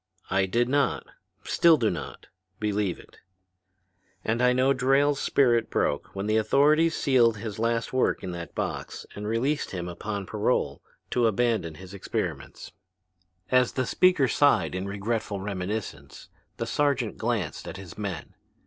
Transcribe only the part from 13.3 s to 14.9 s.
As the speaker sighed in